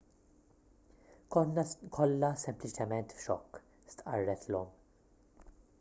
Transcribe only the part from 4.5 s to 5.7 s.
l-omm